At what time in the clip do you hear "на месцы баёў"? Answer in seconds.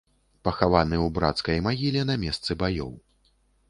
2.15-2.91